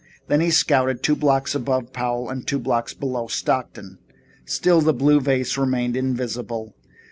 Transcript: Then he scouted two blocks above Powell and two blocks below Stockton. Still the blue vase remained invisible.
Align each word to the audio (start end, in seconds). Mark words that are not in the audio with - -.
Then 0.27 0.41
he 0.41 0.49
scouted 0.49 1.03
two 1.03 1.15
blocks 1.15 1.53
above 1.53 1.93
Powell 1.93 2.27
and 2.27 2.47
two 2.47 2.57
blocks 2.57 2.95
below 2.95 3.27
Stockton. 3.27 3.99
Still 4.45 4.81
the 4.81 4.95
blue 4.95 5.21
vase 5.21 5.59
remained 5.59 5.95
invisible. 5.95 6.73